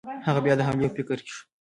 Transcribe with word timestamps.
هغه 0.27 0.39
بیا 0.45 0.53
د 0.57 0.61
حملې 0.67 0.87
په 0.89 0.95
فکر 0.97 1.17
کې 1.23 1.31
شو. 1.35 1.41